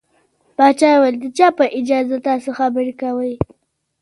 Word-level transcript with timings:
پاچا 0.57 0.89
وويل 0.93 1.15
د 1.21 1.25
چا 1.37 1.47
په 1.57 1.65
اجازه 1.79 2.15
تاسو 2.27 2.49
خبرې 2.59 2.93
کوٸ. 3.01 3.33